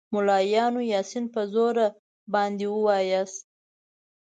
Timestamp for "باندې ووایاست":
2.33-3.43